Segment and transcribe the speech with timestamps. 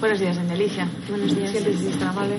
[0.00, 0.88] Buenos días, doña Alicia.
[1.10, 1.50] Buenos días.
[1.50, 2.38] Siéntese, si es tan amable.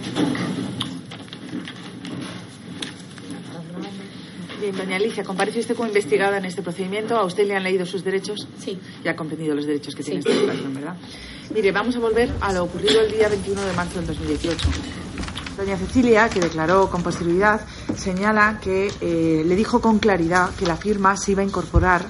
[4.60, 7.16] Bien, doña Alicia, comparece usted como investigada en este procedimiento.
[7.16, 8.48] ¿A usted le han leído sus derechos?
[8.58, 8.80] Sí.
[9.04, 10.96] Y ha comprendido los derechos que tiene esta situación, ¿verdad?
[11.54, 14.68] Mire, vamos a volver a lo ocurrido el día 21 de marzo del 2018.
[15.56, 17.62] Doña Cecilia, que declaró con posterioridad,
[17.96, 22.06] señala que eh, le dijo con claridad que la firma se iba a incorporar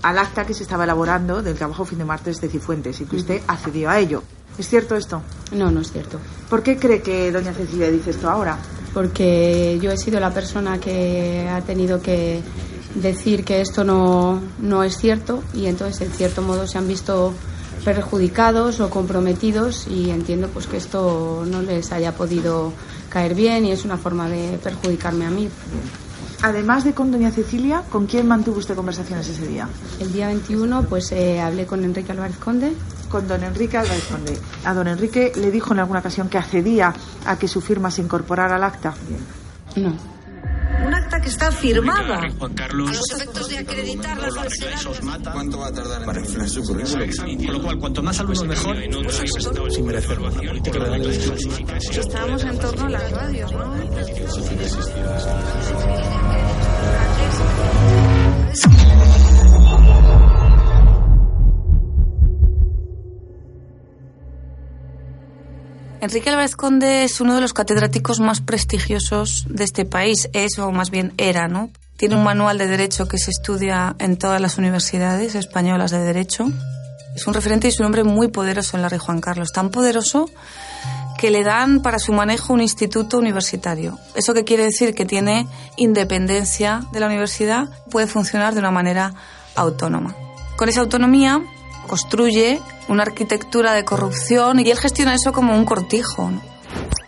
[0.00, 3.16] al acta que se estaba elaborando del trabajo fin de martes de Cifuentes y que
[3.16, 4.22] usted accedió a ello.
[4.58, 5.22] ¿Es cierto esto?
[5.52, 6.18] No, no es cierto.
[6.48, 8.58] ¿Por qué cree que doña Cecilia dice esto ahora?
[8.92, 12.40] Porque yo he sido la persona que ha tenido que
[12.94, 17.34] decir que esto no, no es cierto y entonces en cierto modo se han visto
[17.84, 22.72] perjudicados o comprometidos y entiendo pues que esto no les haya podido
[23.10, 25.48] caer bien y es una forma de perjudicarme a mí.
[26.42, 29.68] Además de con doña Cecilia, ¿con quién mantuvo usted conversaciones ese día?
[30.00, 32.72] El día 21 pues eh, hablé con Enrique Álvarez Conde.
[33.14, 34.36] Con don Enrique Álvarez Conde.
[34.64, 36.92] A don Enrique le dijo en alguna ocasión que accedía
[37.24, 38.92] a que su firma se incorporara al acta.
[39.76, 39.96] No.
[40.84, 42.22] Un acta que está firmada.
[42.36, 42.90] Juan Carlos.
[42.90, 44.80] A los efectos de acreditar la falsedad.
[45.32, 47.08] ¿Cuánto va a tardar para inflar su currículum?
[47.36, 48.76] Con lo cual, cuanto más alumnos mejor,
[49.70, 50.30] sin merecerlo.
[50.30, 53.74] La política de Estábamos en torno a las radios, ¿no?
[66.04, 70.28] Enrique Álvarez Conde es uno de los catedráticos más prestigiosos de este país.
[70.34, 71.70] Es, o más bien era, ¿no?
[71.96, 76.50] Tiene un manual de derecho que se estudia en todas las universidades españolas de derecho.
[77.16, 79.50] Es un referente y es un hombre muy poderoso en la Rey Juan Carlos.
[79.52, 80.28] Tan poderoso
[81.16, 83.98] que le dan para su manejo un instituto universitario.
[84.14, 84.94] ¿Eso qué quiere decir?
[84.94, 89.14] Que tiene independencia de la universidad, puede funcionar de una manera
[89.54, 90.14] autónoma.
[90.56, 91.42] Con esa autonomía
[91.86, 96.30] construye una arquitectura de corrupción y él gestiona eso como un cortijo.
[96.30, 96.54] ¿no?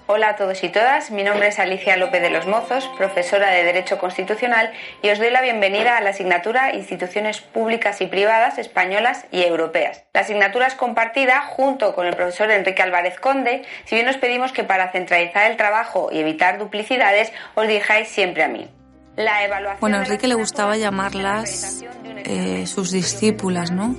[0.09, 3.65] Hola a todos y todas, mi nombre es Alicia López de los Mozos, profesora de
[3.65, 4.71] Derecho Constitucional
[5.03, 10.05] y os doy la bienvenida a la asignatura Instituciones Públicas y Privadas Españolas y Europeas.
[10.15, 14.53] La asignatura es compartida junto con el profesor Enrique Álvarez Conde, si bien os pedimos
[14.53, 18.71] que para centralizar el trabajo y evitar duplicidades os dirijáis siempre a mí.
[19.17, 21.83] La evaluación Bueno, a Enrique le gustaba llamarlas
[22.25, 23.97] eh, sus discípulas, ¿no?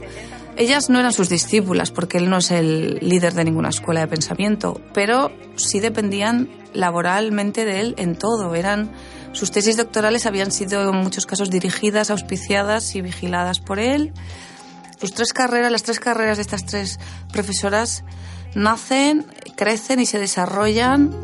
[0.57, 4.07] Ellas no eran sus discípulas porque él no es el líder de ninguna escuela de
[4.07, 8.55] pensamiento, pero sí dependían laboralmente de él en todo.
[8.55, 8.91] Eran
[9.33, 14.13] sus tesis doctorales habían sido en muchos casos dirigidas, auspiciadas y vigiladas por él.
[14.99, 16.99] Sus tres carreras, las tres carreras de estas tres
[17.31, 18.03] profesoras
[18.55, 21.15] nacen, crecen y se desarrollan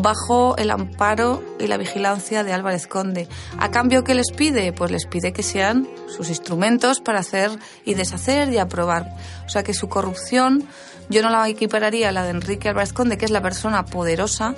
[0.00, 3.28] bajo el amparo y la vigilancia de Álvarez Conde.
[3.58, 4.72] ¿A cambio qué les pide?
[4.72, 7.50] Pues les pide que sean sus instrumentos para hacer
[7.84, 9.14] y deshacer y aprobar.
[9.46, 10.68] O sea que su corrupción
[11.08, 14.54] yo no la equipararía a la de Enrique Álvarez Conde, que es la persona poderosa,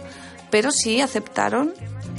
[0.51, 1.73] pero sí aceptaron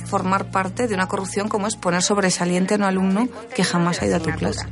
[0.05, 4.05] formar parte de una corrupción como es poner sobresaliente a un alumno que jamás ha
[4.05, 4.65] ido a tu clase.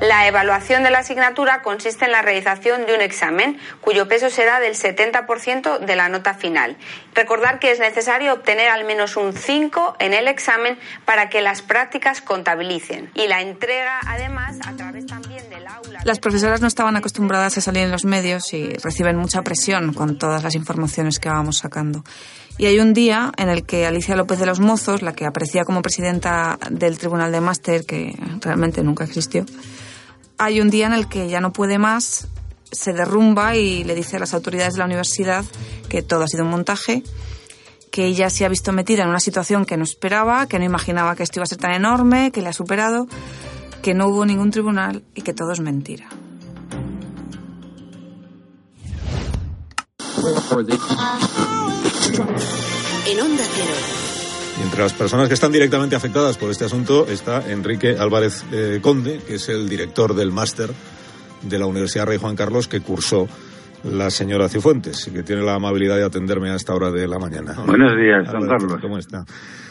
[0.00, 4.60] La evaluación de la asignatura consiste en la realización de un examen cuyo peso será
[4.60, 6.76] del 70% de la nota final.
[7.14, 11.62] Recordar que es necesario obtener al menos un 5 en el examen para que las
[11.62, 16.00] prácticas contabilicen y la entrega además a través también del aula.
[16.04, 20.18] Las profesoras no estaban acostumbradas a salir en los medios y reciben mucha presión con
[20.18, 22.04] todas las informaciones que vamos sacando.
[22.56, 25.64] Y hay un día en el que Alicia López de los Mozos, la que aparecía
[25.64, 29.44] como presidenta del Tribunal de Máster, que realmente nunca existió,
[30.38, 32.28] hay un día en el que ya no puede más,
[32.72, 35.44] se derrumba y le dice a las autoridades de la universidad
[35.88, 37.02] que todo ha sido un montaje,
[37.90, 41.14] que ella se ha visto metida en una situación que no esperaba, que no imaginaba
[41.14, 43.06] que esto iba a ser tan enorme, que le ha superado,
[43.82, 46.08] que no hubo ningún tribunal y que todo es mentira.
[54.58, 58.78] Y entre las personas que están directamente afectadas por este asunto está Enrique Álvarez eh,
[58.80, 60.70] Conde, que es el director del máster
[61.42, 63.26] de la Universidad Rey Juan Carlos que cursó
[63.84, 67.18] la señora Cifuentes y que tiene la amabilidad de atenderme a esta hora de la
[67.18, 67.54] mañana.
[67.66, 68.78] Buenos días, don Carlos.
[68.80, 69.24] ¿Cómo está?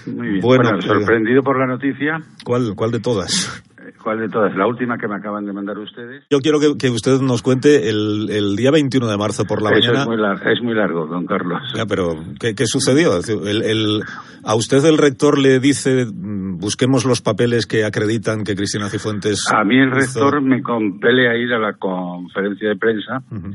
[0.06, 0.42] Muy bien.
[0.42, 2.20] Bueno, Bueno, eh, sorprendido por la noticia.
[2.44, 3.64] ¿Cuál, ¿Cuál de todas?
[4.04, 4.54] ¿Cuál de todas?
[4.58, 6.26] La última que me acaban de mandar ustedes.
[6.30, 9.70] Yo quiero que, que usted nos cuente el, el día 21 de marzo por la
[9.70, 10.02] Eso mañana.
[10.02, 11.62] es muy, lar- es muy largo, don Carlos.
[11.74, 13.14] Ya, pero ¿qué, qué sucedió?
[13.48, 14.02] El- el-
[14.44, 19.40] ¿A usted el rector le dice mm, busquemos los papeles que acreditan que Cristina Cifuentes...
[19.56, 23.52] A mí el hizo- rector me compele a ir a la conferencia de prensa Ujú.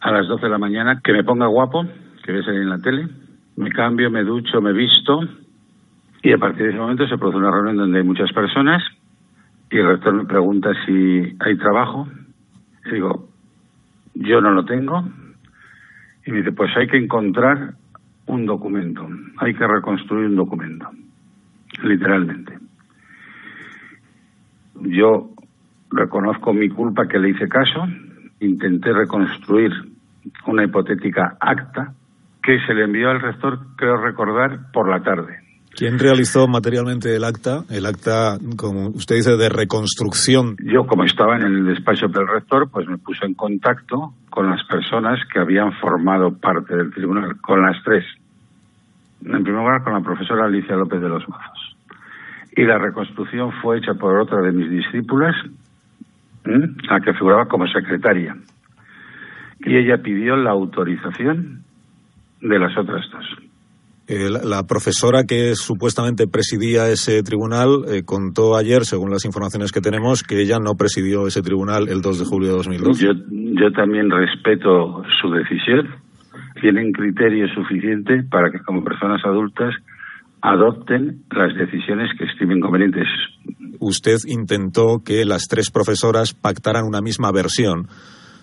[0.00, 1.84] a las 12 de la mañana, que me ponga guapo,
[2.24, 3.08] que voy a salir en la tele,
[3.56, 5.18] me cambio, me ducho, me visto,
[6.22, 8.80] y a partir de ese momento se produce una reunión donde hay muchas personas,
[9.72, 12.06] y el rector me pregunta si hay trabajo,
[12.84, 13.28] y digo,
[14.14, 15.02] yo no lo tengo,
[16.24, 17.74] Y me dice, pues hay que encontrar
[18.26, 19.08] un documento,
[19.38, 20.88] hay que reconstruir un documento,
[21.82, 22.58] literalmente.
[24.82, 25.30] Yo
[25.90, 27.88] reconozco mi culpa que le hice caso,
[28.38, 29.72] intenté reconstruir
[30.46, 31.94] una hipotética acta
[32.40, 35.41] que se le envió al rector, creo recordar, por la tarde.
[35.74, 37.64] ¿Quién realizó materialmente el acta?
[37.70, 40.56] El acta, como usted dice, de reconstrucción.
[40.62, 44.62] Yo, como estaba en el despacho del rector, pues me puso en contacto con las
[44.66, 48.04] personas que habían formado parte del tribunal, con las tres.
[49.24, 51.76] En primer lugar, con la profesora Alicia López de los Mazos.
[52.54, 55.34] Y la reconstrucción fue hecha por otra de mis discípulas,
[56.44, 58.36] la que figuraba como secretaria.
[59.60, 61.62] Y ella pidió la autorización
[62.40, 63.51] de las otras dos.
[64.08, 69.80] Eh, la, profesora que supuestamente presidía ese tribunal eh, contó ayer, según las informaciones que
[69.80, 73.04] tenemos, que ella no presidió ese tribunal el 2 de julio de 2012.
[73.04, 75.88] Yo, yo también respeto su decisión.
[76.60, 79.72] Tienen criterio suficiente para que como personas adultas
[80.42, 83.06] adopten las decisiones que estimen convenientes.
[83.78, 87.86] Usted intentó que las tres profesoras pactaran una misma versión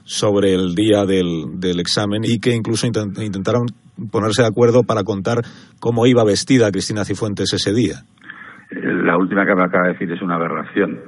[0.06, 3.68] sobre el día del, del examen y que incluso intentaron
[4.12, 5.40] ponerse de acuerdo para contar
[5.80, 8.04] cómo iba vestida Cristina Cifuentes ese día.
[8.72, 11.00] La última que me acaba de decir es una aberración.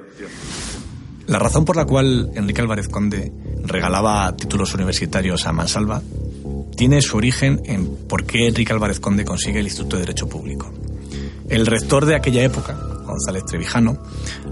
[1.27, 3.31] La razón por la cual Enrique Álvarez Conde
[3.63, 6.01] regalaba títulos universitarios a Mansalva
[6.75, 10.71] tiene su origen en por qué Enrique Álvarez Conde consigue el Instituto de Derecho Público.
[11.47, 13.97] El rector de aquella época, González Trevijano,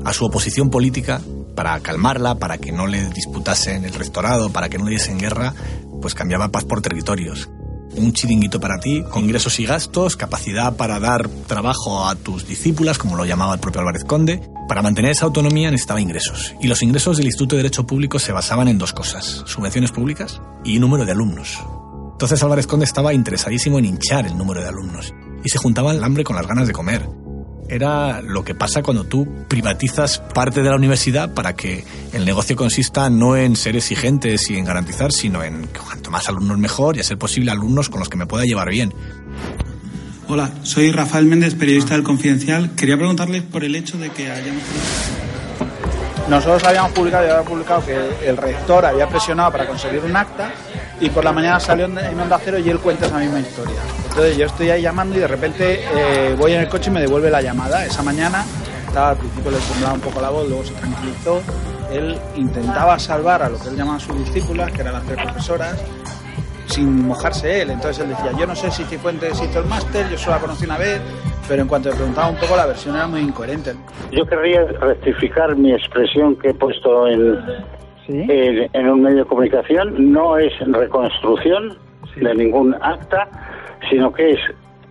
[0.06, 1.22] a su oposición política,
[1.56, 5.54] para calmarla, para que no le disputasen el rectorado, para que no le diesen guerra,
[6.02, 7.50] pues cambiaba paz por territorios.
[7.96, 12.98] Un chiringuito para ti, con ingresos y gastos, capacidad para dar trabajo a tus discípulas,
[12.98, 14.42] como lo llamaba el propio Álvarez Conde.
[14.68, 16.54] Para mantener esa autonomía necesitaba ingresos.
[16.62, 20.42] Y los ingresos del Instituto de Derecho Público se basaban en dos cosas, subvenciones públicas
[20.64, 21.60] y número de alumnos.
[22.12, 25.14] Entonces Álvarez Conde estaba interesadísimo en hinchar el número de alumnos.
[25.44, 27.08] Y se juntaba el hambre con las ganas de comer
[27.70, 31.84] era lo que pasa cuando tú privatizas parte de la universidad para que
[32.14, 36.28] el negocio consista no en ser exigentes y en garantizar, sino en que cuanto más
[36.30, 38.94] alumnos mejor y a ser posible alumnos con los que me pueda llevar bien.
[40.28, 42.76] Hola, soy Rafael Méndez, periodista del Confidencial.
[42.76, 44.64] Quería preguntarles por el hecho de que hayamos...
[46.30, 50.52] Nosotros habíamos publicado y había publicado que el rector había presionado para conseguir un acta
[51.00, 53.80] y por la mañana salió en Onda Cero y él cuenta esa misma historia.
[54.10, 57.02] Entonces yo estoy ahí llamando y de repente eh, voy en el coche y me
[57.02, 57.84] devuelve la llamada.
[57.84, 58.46] Esa mañana
[58.86, 61.42] estaba al principio le temblaba un poco la voz, luego se tranquilizó.
[61.92, 65.78] Él intentaba salvar a lo que él llamaba sus discípulas, que eran las tres profesoras,
[66.68, 67.72] sin mojarse él.
[67.72, 70.66] Entonces él decía, yo no sé si Cifuentes hizo el máster, yo solo la conocí
[70.66, 71.02] una vez,
[71.50, 73.74] pero en cuanto le preguntaba un poco la versión era muy incoherente.
[74.12, 77.40] Yo querría rectificar mi expresión que he puesto en,
[78.08, 81.76] en un medio de comunicación, no es reconstrucción
[82.16, 83.28] de ningún acta,
[83.90, 84.40] sino que es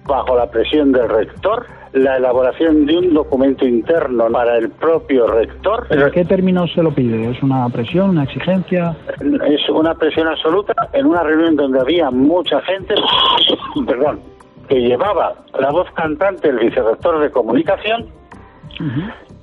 [0.04, 5.86] bajo la presión del rector la elaboración de un documento interno para el propio rector.
[5.90, 7.30] ¿En qué términos se lo pide?
[7.30, 8.96] ¿Es una presión, una exigencia?
[9.20, 12.94] Es una presión absoluta en una reunión donde había mucha gente,
[13.86, 14.20] perdón,
[14.68, 18.06] que llevaba la voz cantante el vicerrector de comunicación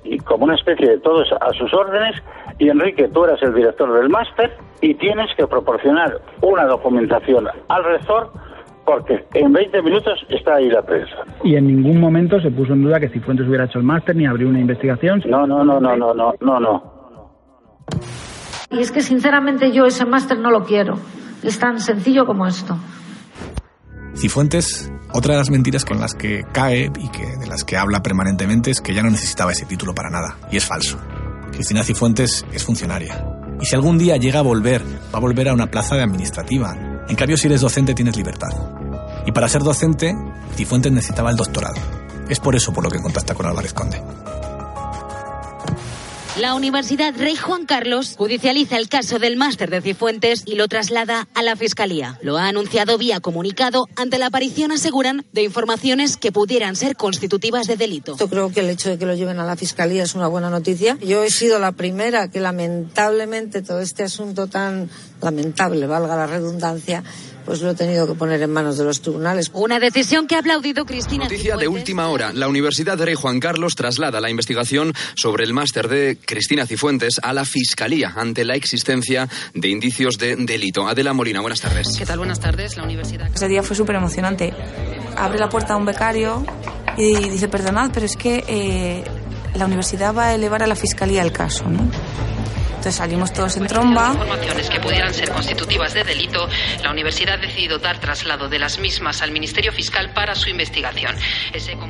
[0.03, 2.21] y como una especie de todos a sus órdenes
[2.59, 7.83] y Enrique, tú eras el director del máster y tienes que proporcionar una documentación al
[7.83, 8.31] rector
[8.85, 11.15] porque en 20 minutos está ahí la prensa.
[11.43, 14.27] Y en ningún momento se puso en duda que Cifuentes hubiera hecho el máster ni
[14.27, 15.23] abrió una investigación.
[15.27, 16.95] No, no, no, no, no, no, no, no.
[18.69, 20.93] Y es que sinceramente yo ese máster no lo quiero.
[21.43, 22.75] Es tan sencillo como esto.
[24.15, 28.03] Cifuentes, otra de las mentiras con las que cae y que de las que habla
[28.03, 30.37] permanentemente es que ya no necesitaba ese título para nada.
[30.51, 30.99] Y es falso.
[31.53, 33.25] Cristina Cifuentes es funcionaria.
[33.61, 36.75] Y si algún día llega a volver, va a volver a una plaza de administrativa.
[37.07, 38.49] En cambio, si eres docente, tienes libertad.
[39.25, 40.13] Y para ser docente,
[40.57, 41.79] Cifuentes necesitaba el doctorado.
[42.27, 44.01] Es por eso por lo que contacta con Álvarez Conde.
[46.39, 51.29] La Universidad Rey Juan Carlos judicializa el caso del máster de Cifuentes y lo traslada
[51.33, 52.19] a la Fiscalía.
[52.21, 57.67] Lo ha anunciado vía comunicado ante la aparición, aseguran, de informaciones que pudieran ser constitutivas
[57.67, 58.17] de delito.
[58.17, 60.49] Yo creo que el hecho de que lo lleven a la Fiscalía es una buena
[60.49, 60.97] noticia.
[60.99, 64.89] Yo he sido la primera que lamentablemente todo este asunto tan
[65.21, 67.01] lamentable, valga la redundancia,
[67.45, 69.51] pues lo he tenido que poner en manos de los tribunales.
[69.53, 71.25] Una decisión que ha aplaudido Cristina.
[71.25, 72.33] Noticia de última hora.
[72.33, 77.19] La Universidad de Rey Juan Carlos traslada la investigación sobre el máster de Cristina Cifuentes
[77.21, 80.87] a la Fiscalía ante la existencia de indicios de delito.
[80.87, 81.95] Adela Molina, buenas tardes.
[81.97, 82.17] ¿Qué tal?
[82.17, 82.75] Buenas tardes.
[82.77, 83.29] La universidad.
[83.33, 84.53] Ese día fue súper emocionante.
[85.15, 86.45] Abre la puerta a un becario
[86.97, 89.03] y dice, perdonad, pero es que eh,
[89.53, 91.89] la universidad va a elevar a la Fiscalía el caso, ¿no?
[92.85, 94.11] Entonces salimos todos en tromba.
[94.11, 96.47] Informaciones que pudieran ser constitutivas de delito,
[96.83, 101.15] la universidad ha decidido dar traslado de las mismas al Ministerio Fiscal para su investigación.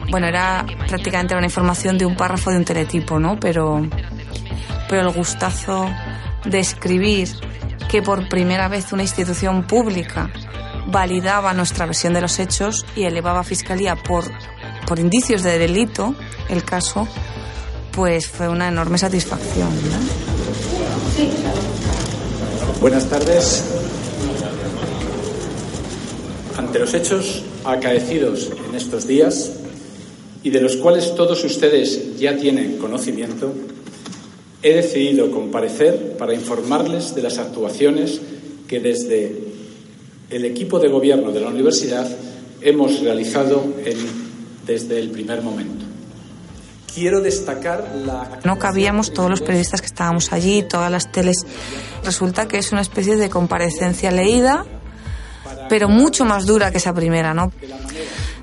[0.09, 3.37] Bueno, era prácticamente una información de un párrafo de un teletipo, ¿no?
[3.37, 3.85] Pero,
[4.87, 5.91] pero el gustazo
[6.45, 7.27] de escribir
[7.89, 10.29] que por primera vez una institución pública
[10.87, 14.23] validaba nuestra versión de los hechos y elevaba a Fiscalía por,
[14.87, 16.15] por indicios de delito
[16.47, 17.05] el caso,
[17.91, 19.67] pues fue una enorme satisfacción.
[22.81, 23.63] Buenas tardes.
[26.57, 29.53] Ante los hechos acaecidos en estos días
[30.43, 33.53] y de los cuales todos ustedes ya tienen conocimiento,
[34.61, 38.19] he decidido comparecer para informarles de las actuaciones
[38.67, 39.31] que desde
[40.29, 42.07] el equipo de gobierno de la universidad
[42.61, 43.63] hemos realizado
[44.65, 45.84] desde el primer momento.
[46.95, 48.39] Quiero destacar la...
[48.45, 51.45] No cabíamos todos los periodistas que estábamos allí, todas las teles.
[52.05, 54.65] Resulta que es una especie de comparecencia leída,
[55.67, 57.51] pero mucho más dura que esa primera, ¿no?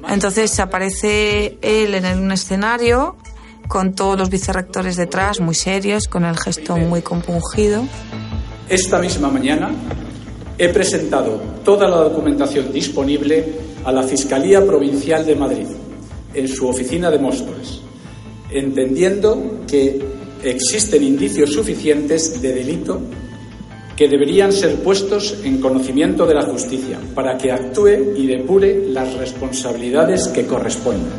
[0.06, 3.16] Entonces aparece él en un escenario
[3.68, 7.82] con todos los vicerrectores detrás, muy serios, con el gesto muy compungido.
[8.68, 9.70] Esta misma mañana
[10.58, 13.50] he presentado toda la documentación disponible
[13.82, 15.68] a la Fiscalía Provincial de Madrid,
[16.34, 17.81] en su oficina de Móstoles
[18.54, 20.00] entendiendo que
[20.42, 23.00] existen indicios suficientes de delito
[23.96, 29.14] que deberían ser puestos en conocimiento de la justicia para que actúe y depure las
[29.14, 31.12] responsabilidades que correspondan.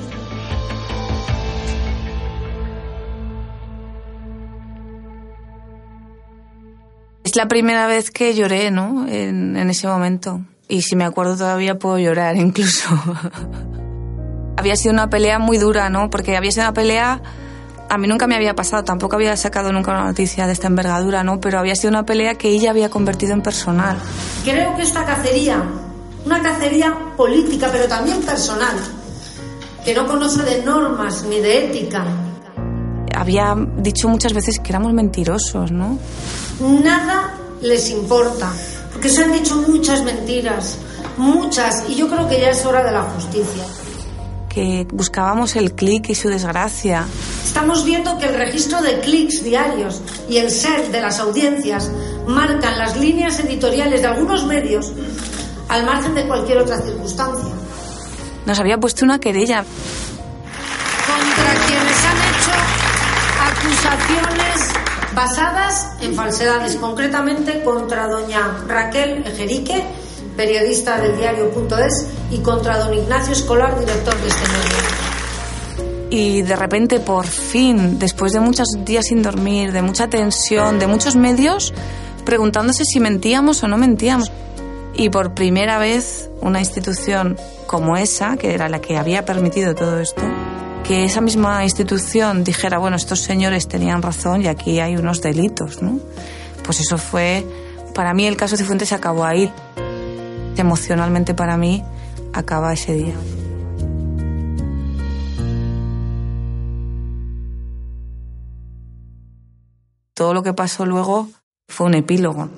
[7.24, 9.08] Es la primera vez que lloré, ¿no?
[9.08, 10.42] En, en ese momento.
[10.68, 12.90] Y si me acuerdo todavía puedo llorar incluso.
[14.63, 16.10] había sido una pelea muy dura, ¿no?
[16.10, 17.22] Porque había sido una pelea
[17.89, 21.22] a mí nunca me había pasado, tampoco había sacado nunca una noticia de esta envergadura,
[21.24, 21.39] ¿no?
[21.41, 23.98] Pero había sido una pelea que ella había convertido en personal.
[24.43, 25.62] Creo que esta cacería,
[26.25, 28.75] una cacería política, pero también personal,
[29.84, 32.05] que no conoce de normas ni de ética.
[33.15, 36.00] Había dicho muchas veces que éramos mentirosos, ¿no?
[36.62, 38.50] Nada les importa,
[38.93, 40.77] porque se han dicho muchas mentiras,
[41.17, 43.65] muchas, y yo creo que ya es hora de la justicia
[44.54, 47.06] que buscábamos el clic y su desgracia.
[47.44, 51.92] Estamos viendo que el registro de clics diarios y el ser de las audiencias
[52.28, 54.92] marcan las líneas editoriales de algunos medios
[55.70, 57.54] al margen de cualquier otra circunstancia.
[58.46, 59.64] Nos había puesto una querella.
[61.08, 62.52] Contra quienes han hecho
[63.42, 64.74] acusaciones
[65.16, 69.84] basadas en falsedades, concretamente contra doña Raquel Ejerique,
[70.36, 75.04] periodista del diario.es, y contra don Ignacio Escolar, director de este medio.
[76.10, 80.86] Y de repente, por fin, después de muchos días sin dormir, de mucha tensión, de
[80.86, 81.74] muchos medios,
[82.24, 84.32] preguntándose si mentíamos o no mentíamos.
[84.96, 87.36] Y por primera vez, una institución
[87.66, 90.22] como esa, que era la que había permitido todo esto,
[90.84, 95.80] que esa misma institución dijera, bueno, estos señores tenían razón y aquí hay unos delitos.
[96.63, 97.44] Pues eso fue,
[97.96, 99.52] para mí el caso de Fuentes acabó ahí
[100.58, 101.84] emocionalmente para mí
[102.34, 103.16] acaba ese día.
[110.14, 111.28] Todo lo que pasó luego
[111.68, 112.50] fue un epílogo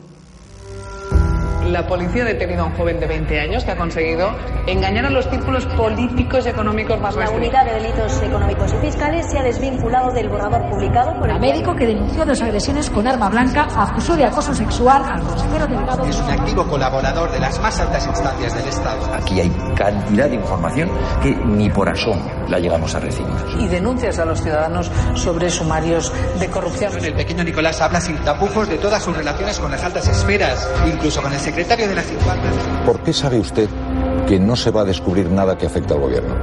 [1.76, 4.30] la policía ha detenido a un joven de 20 años que ha conseguido
[4.66, 9.30] engañar a los círculos políticos y económicos más La unidad de delitos económicos y fiscales
[9.30, 13.28] se ha desvinculado del borrador publicado por el médico que denunció dos agresiones con arma
[13.28, 16.06] blanca acusó de acoso sexual al consejero delegado.
[16.06, 19.14] Es un activo colaborador de las más altas instancias del Estado.
[19.14, 20.90] Aquí hay cantidad de información
[21.22, 23.36] que ni por asomo la llegamos a recibir.
[23.60, 26.94] Y denuncias a los ciudadanos sobre sumarios de corrupción.
[27.04, 31.22] El pequeño Nicolás habla sin tapujos de todas sus relaciones con las altas esferas, incluso
[31.22, 33.68] con el secretario de ¿Por qué sabe usted
[34.28, 36.36] que no se va a descubrir nada que afecte al gobierno?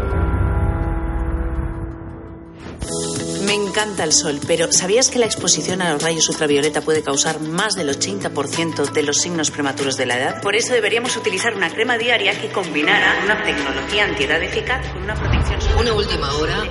[3.46, 7.40] Me encanta el sol, pero ¿sabías que la exposición a los rayos ultravioleta puede causar
[7.40, 10.42] más del 80% de los signos prematuros de la edad?
[10.42, 15.14] Por eso deberíamos utilizar una crema diaria que combinara una tecnología antiedad eficaz con una
[15.14, 15.60] protección.
[15.78, 16.64] Una última hora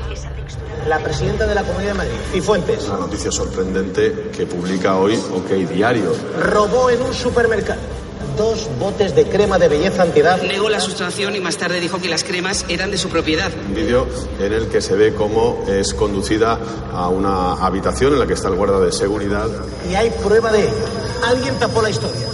[0.88, 2.86] la presidenta de la Comunidad de Madrid, y Fuentes.
[2.88, 6.12] Una noticia sorprendente que publica hoy OK Diario.
[6.40, 8.01] Robó en un supermercado
[8.38, 10.42] dos botes de crema de belleza antiedad.
[10.42, 13.52] Negó la sustracción y más tarde dijo que las cremas eran de su propiedad.
[13.68, 14.08] Un vídeo
[14.40, 16.60] en el que se ve cómo es conducida
[16.94, 19.48] a una habitación en la que está el guarda de seguridad.
[19.90, 20.86] Y hay prueba de ello.
[21.28, 22.28] Alguien tapó la historia.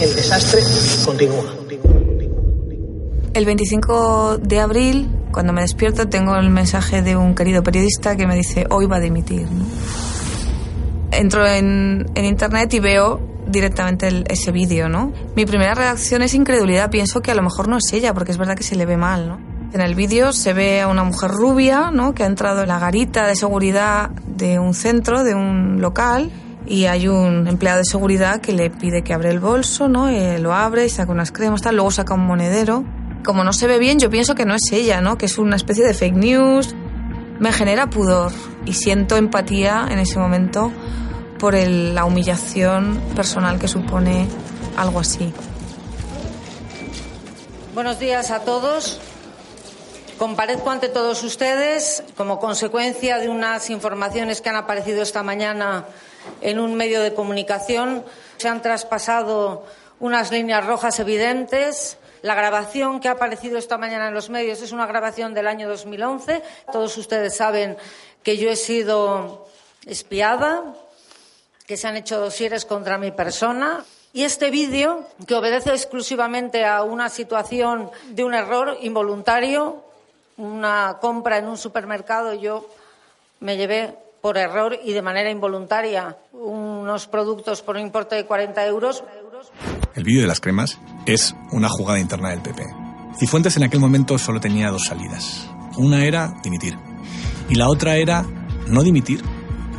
[0.00, 0.60] El desastre
[1.04, 1.54] continúa.
[3.32, 8.26] El 25 de abril, cuando me despierto, tengo el mensaje de un querido periodista que
[8.26, 9.46] me dice, hoy va a dimitir.
[11.10, 15.12] entro en, en internet y veo directamente el- ese vídeo, ¿no?
[15.36, 16.90] Mi primera reacción es incredulidad.
[16.90, 18.96] Pienso que a lo mejor no es ella, porque es verdad que se le ve
[18.96, 19.38] mal, ¿no?
[19.72, 22.14] En el vídeo se ve a una mujer rubia, ¿no?
[22.14, 26.30] Que ha entrado en la garita de seguridad de un centro, de un local,
[26.66, 30.10] y hay un empleado de seguridad que le pide que abre el bolso, ¿no?
[30.10, 31.74] Y lo abre y saca unas cremas, tal.
[31.74, 32.84] Luego saca un monedero.
[33.24, 35.18] Como no se ve bien, yo pienso que no es ella, ¿no?
[35.18, 36.74] Que es una especie de fake news.
[37.40, 38.30] Me genera pudor
[38.64, 40.70] y siento empatía en ese momento
[41.38, 44.28] por la humillación personal que supone
[44.76, 45.32] algo así.
[47.74, 49.00] Buenos días a todos.
[50.18, 55.86] Comparezco ante todos ustedes como consecuencia de unas informaciones que han aparecido esta mañana
[56.40, 58.04] en un medio de comunicación.
[58.36, 59.66] Se han traspasado
[59.98, 61.98] unas líneas rojas evidentes.
[62.22, 65.68] La grabación que ha aparecido esta mañana en los medios es una grabación del año
[65.68, 66.42] 2011.
[66.72, 67.76] Todos ustedes saben
[68.22, 69.48] que yo he sido
[69.84, 70.62] espiada,
[71.66, 73.84] que se han hecho dosieres contra mi persona.
[74.12, 79.84] Y este vídeo, que obedece exclusivamente a una situación de un error involuntario,
[80.36, 82.68] una compra en un supermercado, yo
[83.40, 88.66] me llevé por error y de manera involuntaria unos productos por un importe de 40
[88.66, 89.04] euros.
[89.94, 92.64] El vídeo de las cremas es una jugada interna del PP.
[93.18, 95.48] Cifuentes en aquel momento solo tenía dos salidas.
[95.76, 96.78] Una era dimitir
[97.48, 98.22] y la otra era
[98.66, 99.22] no dimitir,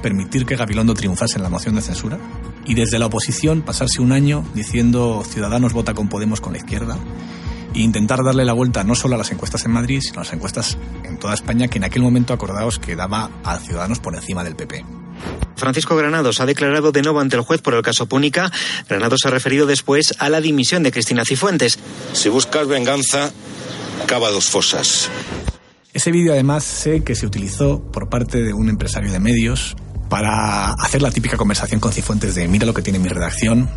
[0.05, 2.19] permitir que Gabilondo triunfase en la moción de censura
[2.63, 6.95] y desde la oposición pasarse un año diciendo Ciudadanos vota con Podemos con la izquierda
[7.73, 10.31] e intentar darle la vuelta no solo a las encuestas en Madrid, sino a las
[10.31, 14.43] encuestas en toda España que en aquel momento acordaos que daba a Ciudadanos por encima
[14.43, 14.85] del PP.
[15.55, 18.51] Francisco Granados ha declarado de nuevo ante el juez por el caso Púnica.
[18.87, 21.79] Granados ha referido después a la dimisión de Cristina Cifuentes.
[22.13, 23.31] Si buscas venganza,
[24.05, 25.09] cava dos fosas.
[25.95, 29.75] Ese vídeo además sé que se utilizó por parte de un empresario de medios
[30.09, 33.69] para hacer la típica conversación con Cifuentes de mira lo que tiene mi redacción,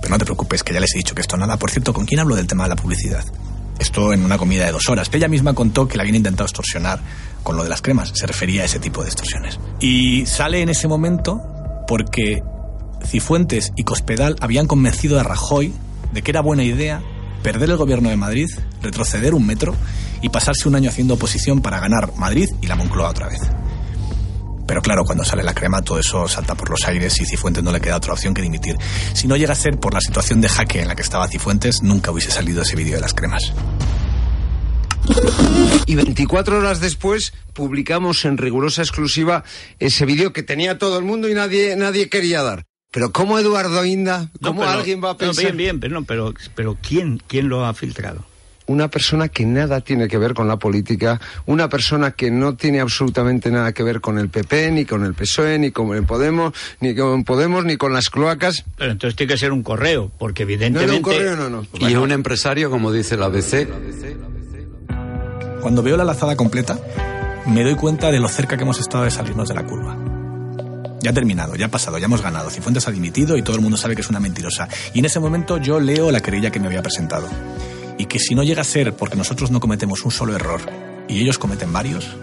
[0.00, 1.56] pero no te preocupes que ya les he dicho que esto nada.
[1.58, 3.24] Por cierto, ¿con quién hablo del tema de la publicidad?
[3.78, 5.10] Esto en una comida de dos horas.
[5.12, 7.00] Ella misma contó que la habían intentado extorsionar
[7.42, 8.12] con lo de las cremas.
[8.14, 9.58] Se refería a ese tipo de extorsiones.
[9.80, 11.40] Y sale en ese momento
[11.88, 12.42] porque
[13.04, 15.72] Cifuentes y Cospedal habían convencido a Rajoy
[16.12, 17.02] de que era buena idea
[17.42, 18.48] perder el gobierno de Madrid,
[18.82, 19.74] retroceder un metro
[20.20, 23.40] y pasarse un año haciendo oposición para ganar Madrid y la Moncloa otra vez.
[24.72, 27.72] Pero claro, cuando sale la crema todo eso salta por los aires y Cifuentes no
[27.72, 28.74] le queda otra opción que dimitir.
[29.12, 31.82] Si no llega a ser por la situación de jaque en la que estaba Cifuentes,
[31.82, 33.52] nunca hubiese salido ese vídeo de las cremas.
[35.84, 39.44] Y 24 horas después publicamos en rigurosa exclusiva
[39.78, 42.64] ese vídeo que tenía todo el mundo y nadie, nadie quería dar.
[42.90, 44.30] Pero ¿cómo Eduardo Inda?
[44.40, 45.44] No, ¿Cómo pero- alguien va a no, pensar?
[45.44, 48.24] bien, bien, pero, no, pero, pero ¿quién, ¿quién lo ha filtrado?
[48.66, 52.80] Una persona que nada tiene que ver con la política, una persona que no tiene
[52.80, 56.52] absolutamente nada que ver con el PP, ni con el PSOE, ni con el Podemos,
[56.80, 58.64] ni con Podemos, ni con las cloacas.
[58.76, 60.92] Pero entonces tiene que ser un correo, porque No, evidentemente...
[60.92, 61.88] no, un correo no, no.
[61.88, 63.68] Y un empresario, como dice la ABC,
[65.60, 66.78] Cuando veo la lazada completa,
[67.46, 69.96] me doy cuenta de lo cerca que hemos estado de salirnos de la curva.
[71.02, 72.48] Ya ha terminado, ya ha pasado, ya hemos ganado.
[72.50, 74.68] Cifuentes ha dimitido y todo el mundo sabe que es una mentirosa.
[74.94, 77.28] Y en ese momento yo leo la querella que me había presentado.
[78.12, 80.60] Que si no llega a ser porque nosotros no cometemos un solo error
[81.08, 82.14] y ellos cometen varios,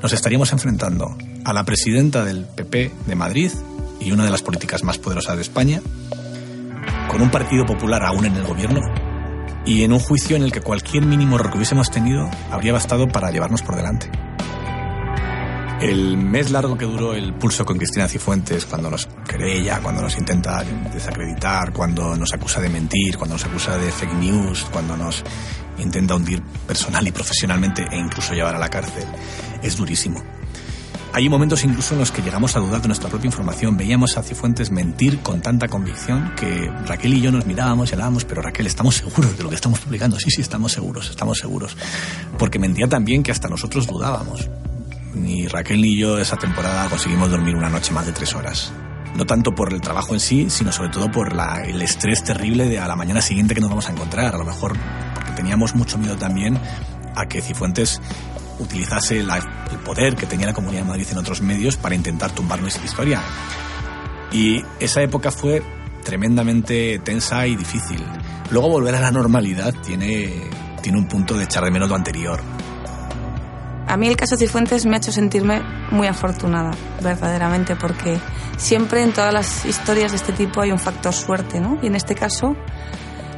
[0.00, 3.50] nos estaríamos enfrentando a la presidenta del PP de Madrid
[4.00, 5.82] y una de las políticas más poderosas de España,
[7.10, 8.80] con un Partido Popular aún en el gobierno
[9.66, 13.06] y en un juicio en el que cualquier mínimo error que hubiésemos tenido habría bastado
[13.06, 14.10] para llevarnos por delante.
[15.80, 20.18] El mes largo que duró el pulso con Cristina Cifuentes, cuando nos querella, cuando nos
[20.18, 25.22] intenta desacreditar, cuando nos acusa de mentir, cuando nos acusa de fake news, cuando nos
[25.78, 29.04] intenta hundir personal y profesionalmente e incluso llevar a la cárcel,
[29.62, 30.20] es durísimo.
[31.12, 33.76] Hay momentos incluso en los que llegamos a dudar de nuestra propia información.
[33.76, 38.24] Veíamos a Cifuentes mentir con tanta convicción que Raquel y yo nos mirábamos y hablábamos,
[38.24, 40.18] pero Raquel, ¿estamos seguros de lo que estamos publicando?
[40.18, 41.76] Sí, sí, estamos seguros, estamos seguros.
[42.36, 44.50] Porque mentía también que hasta nosotros dudábamos.
[45.18, 48.72] Ni Raquel ni yo esa temporada conseguimos dormir una noche más de tres horas.
[49.14, 51.32] No tanto por el trabajo en sí, sino sobre todo por
[51.64, 54.34] el estrés terrible de a la mañana siguiente que nos vamos a encontrar.
[54.34, 54.76] A lo mejor
[55.14, 56.58] porque teníamos mucho miedo también
[57.16, 58.00] a que Cifuentes
[58.58, 59.28] utilizase el
[59.84, 63.22] poder que tenía la Comunidad de Madrid en otros medios para intentar tumbar nuestra historia.
[64.32, 65.62] Y esa época fue
[66.04, 68.02] tremendamente tensa y difícil.
[68.50, 70.32] Luego volver a la normalidad tiene,
[70.82, 72.40] tiene un punto de echar de menos lo anterior.
[73.88, 76.72] A mí el caso Cifuentes me ha hecho sentirme muy afortunada,
[77.02, 78.20] verdaderamente, porque
[78.58, 81.78] siempre en todas las historias de este tipo hay un factor suerte, ¿no?
[81.82, 82.54] Y en este caso,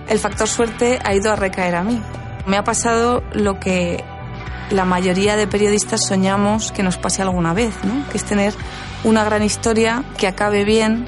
[0.09, 2.03] el factor suerte ha ido a recaer a mí.
[2.47, 4.03] Me ha pasado lo que
[4.71, 8.09] la mayoría de periodistas soñamos que nos pase alguna vez, ¿no?
[8.09, 8.53] Que es tener
[9.05, 11.07] una gran historia que acabe bien,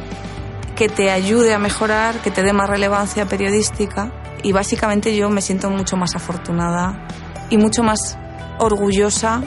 [0.76, 4.12] que te ayude a mejorar, que te dé más relevancia periodística
[4.44, 7.08] y básicamente yo me siento mucho más afortunada
[7.50, 8.18] y mucho más
[8.58, 9.42] orgullosa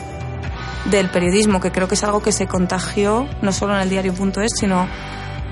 [0.89, 4.53] del periodismo, que creo que es algo que se contagió no solo en el diario.es,
[4.59, 4.87] sino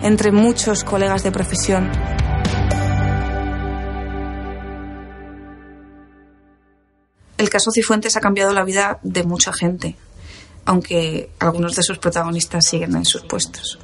[0.01, 1.89] entre muchos colegas de profesión.
[7.37, 9.95] El caso Cifuentes ha cambiado la vida de mucha gente,
[10.65, 13.79] aunque algunos de sus protagonistas siguen en sus puestos.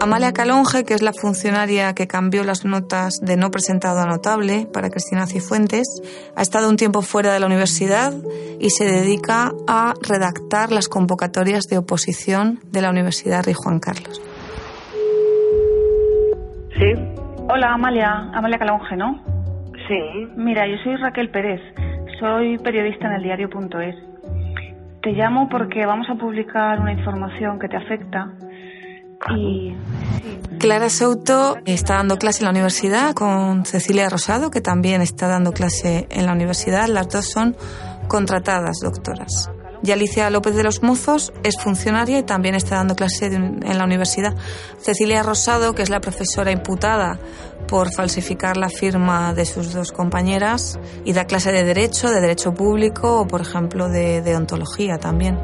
[0.00, 4.66] Amalia Calonge, que es la funcionaria que cambió las notas de no presentado a notable
[4.72, 5.86] para Cristina Cifuentes,
[6.36, 8.12] ha estado un tiempo fuera de la universidad
[8.60, 14.20] y se dedica a redactar las convocatorias de oposición de la Universidad Rey Juan Carlos.
[16.78, 16.92] Sí.
[17.48, 18.30] Hola, Amalia.
[18.34, 19.24] Amalia Calonge, ¿no?
[19.88, 20.28] Sí.
[20.36, 21.60] Mira, yo soy Raquel Pérez.
[22.20, 23.96] Soy periodista en el diario.es.
[25.02, 28.32] Te llamo porque vamos a publicar una información que te afecta
[30.58, 35.52] Clara Souto está dando clase en la universidad con Cecilia Rosado, que también está dando
[35.52, 36.88] clase en la universidad.
[36.88, 37.56] Las dos son
[38.08, 39.50] contratadas doctoras.
[39.82, 43.84] Y Alicia López de los Mozos es funcionaria y también está dando clase en la
[43.84, 44.34] universidad.
[44.80, 47.18] Cecilia Rosado, que es la profesora imputada
[47.68, 52.54] por falsificar la firma de sus dos compañeras y da clase de Derecho, de Derecho
[52.54, 55.38] Público o, por ejemplo, de, de Ontología también.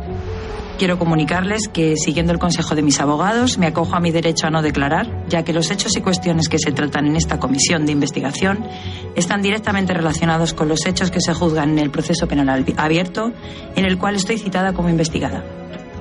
[0.78, 4.50] Quiero comunicarles que, siguiendo el consejo de mis abogados, me acojo a mi derecho a
[4.50, 7.92] no declarar, ya que los hechos y cuestiones que se tratan en esta comisión de
[7.92, 8.66] investigación
[9.14, 13.32] están directamente relacionados con los hechos que se juzgan en el proceso penal abierto,
[13.76, 15.44] en el cual estoy citada como investigada.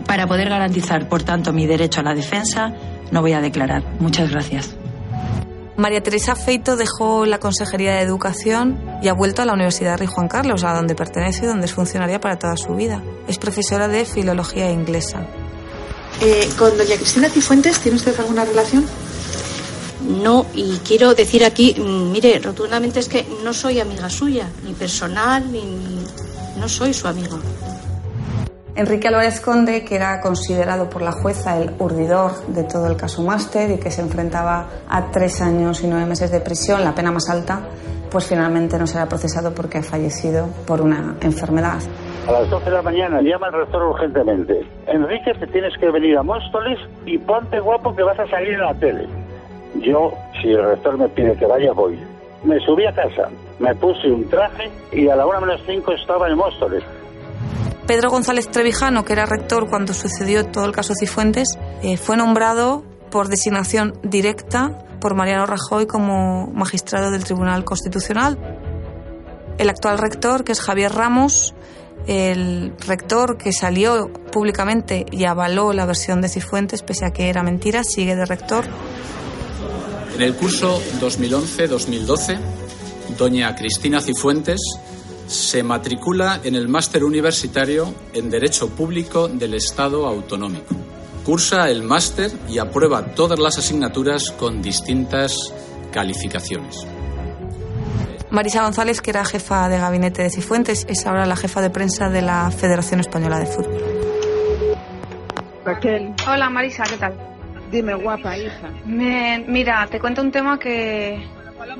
[0.07, 2.73] Para poder garantizar, por tanto, mi derecho a la defensa,
[3.11, 3.83] no voy a declarar.
[3.99, 4.80] Muchas gracias.
[5.81, 10.07] María Teresa Feito dejó la Consejería de Educación y ha vuelto a la Universidad Rey
[10.07, 13.01] Juan Carlos, a donde pertenece y donde es funcionaria para toda su vida.
[13.27, 15.25] Es profesora de Filología Inglesa.
[16.21, 18.85] Eh, ¿Con doña Cristina Cifuentes tiene usted alguna relación?
[20.07, 24.73] No, y quiero decir aquí, mm, mire, rotundamente es que no soy amiga suya, ni
[24.73, 26.05] personal, ni, ni
[26.59, 27.37] no soy su amiga.
[28.73, 33.21] Enrique Álvarez Conde, que era considerado por la jueza el urdidor de todo el caso
[33.21, 37.11] Máster y que se enfrentaba a tres años y nueve meses de prisión, la pena
[37.11, 37.67] más alta,
[38.09, 41.79] pues finalmente no será procesado porque ha fallecido por una enfermedad.
[42.27, 44.65] A las 12 de la mañana llama al rector urgentemente.
[44.87, 48.61] Enrique, te tienes que venir a Móstoles y ponte guapo que vas a salir en
[48.61, 49.07] la tele.
[49.81, 51.99] Yo, si el rector me pide que vaya, voy.
[52.43, 53.29] Me subí a casa,
[53.59, 56.83] me puse un traje y a la una menos cinco estaba en Móstoles.
[57.91, 62.85] Pedro González Trevijano, que era rector cuando sucedió todo el caso Cifuentes, eh, fue nombrado
[63.09, 68.37] por designación directa por Mariano Rajoy como magistrado del Tribunal Constitucional.
[69.57, 71.53] El actual rector, que es Javier Ramos,
[72.07, 77.43] el rector que salió públicamente y avaló la versión de Cifuentes, pese a que era
[77.43, 78.63] mentira, sigue de rector.
[80.15, 82.39] En el curso 2011-2012,
[83.17, 84.61] doña Cristina Cifuentes
[85.31, 90.75] se matricula en el máster universitario en Derecho Público del Estado Autonómico.
[91.23, 95.37] Cursa el máster y aprueba todas las asignaturas con distintas
[95.93, 96.85] calificaciones.
[98.29, 102.09] Marisa González, que era jefa de gabinete de Cifuentes, es ahora la jefa de prensa
[102.09, 103.81] de la Federación Española de Fútbol.
[105.63, 106.13] Raquel.
[106.27, 107.13] Hola Marisa, ¿qué tal?
[107.71, 108.69] Dime, guapa, hija.
[108.85, 111.23] Me- mira, te cuento un tema que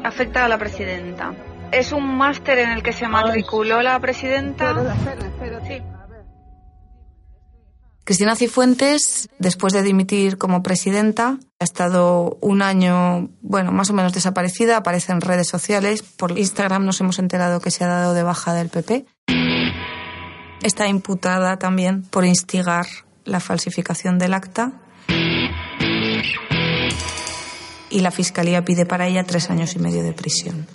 [0.04, 1.34] afecta a la presidenta.
[1.72, 4.96] Es un máster en el que se matriculó la presidenta.
[5.68, 5.82] Sí.
[8.04, 14.12] Cristina Cifuentes, después de dimitir como presidenta, ha estado un año, bueno, más o menos
[14.12, 16.02] desaparecida, aparece en redes sociales.
[16.02, 19.06] Por Instagram nos hemos enterado que se ha dado de baja del PP.
[20.64, 22.86] Está imputada también por instigar
[23.24, 24.74] la falsificación del acta.
[27.90, 30.68] Y la Fiscalía pide para ella tres años y medio de prisión.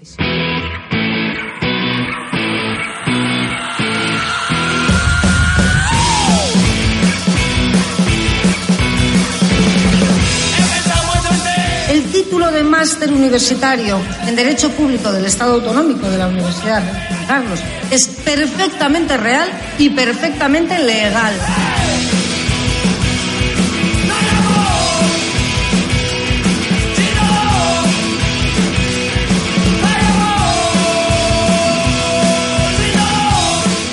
[11.96, 17.26] El título de máster universitario en Derecho Público del Estado Autonómico de la Universidad de
[17.26, 17.58] Carlos
[17.90, 21.32] es perfectamente real y perfectamente legal.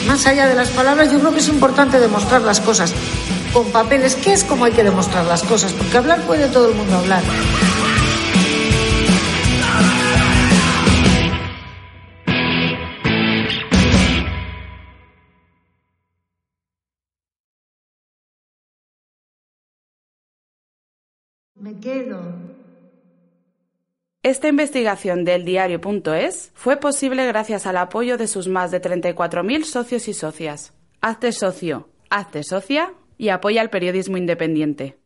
[0.08, 2.94] Más allá de las palabras, yo creo que es importante demostrar las cosas
[3.54, 6.76] con papeles, que es como hay que demostrar las cosas, porque hablar puede todo el
[6.76, 7.22] mundo hablar.
[24.24, 30.08] Esta investigación del diario.es fue posible gracias al apoyo de sus más de 34.000 socios
[30.08, 30.74] y socias.
[31.02, 35.03] Hazte socio, hazte socia y apoya el periodismo independiente.